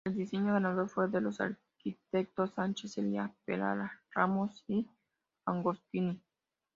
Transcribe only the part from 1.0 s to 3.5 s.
de los arquitectos Sánchez Elía,